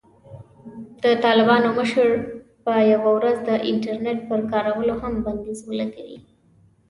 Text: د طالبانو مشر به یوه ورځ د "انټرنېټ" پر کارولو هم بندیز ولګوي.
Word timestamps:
د 1.03 1.05
طالبانو 1.25 1.67
مشر 1.79 2.09
به 2.63 2.75
یوه 2.93 3.09
ورځ 3.17 3.37
د 3.49 3.49
"انټرنېټ" 3.69 4.19
پر 4.29 4.39
کارولو 4.51 4.93
هم 5.01 5.13
بندیز 5.25 5.59
ولګوي. 5.69 6.19